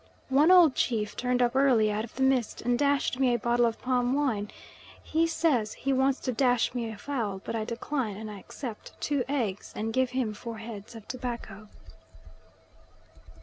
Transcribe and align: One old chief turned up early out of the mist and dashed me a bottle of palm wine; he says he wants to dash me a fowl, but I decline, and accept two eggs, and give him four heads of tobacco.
One 0.29 0.49
old 0.49 0.73
chief 0.73 1.15
turned 1.15 1.43
up 1.43 1.55
early 1.55 1.91
out 1.91 2.03
of 2.03 2.15
the 2.15 2.23
mist 2.23 2.63
and 2.63 2.79
dashed 2.79 3.19
me 3.19 3.31
a 3.31 3.37
bottle 3.37 3.67
of 3.67 3.79
palm 3.83 4.13
wine; 4.15 4.49
he 5.03 5.27
says 5.27 5.73
he 5.73 5.93
wants 5.93 6.19
to 6.21 6.31
dash 6.31 6.73
me 6.73 6.89
a 6.89 6.97
fowl, 6.97 7.39
but 7.43 7.55
I 7.55 7.65
decline, 7.65 8.17
and 8.17 8.27
accept 8.27 8.99
two 8.99 9.23
eggs, 9.29 9.71
and 9.75 9.93
give 9.93 10.09
him 10.09 10.33
four 10.33 10.57
heads 10.57 10.95
of 10.95 11.07
tobacco. 11.07 11.67